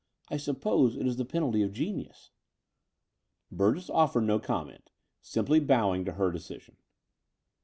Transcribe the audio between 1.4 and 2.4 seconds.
of genius."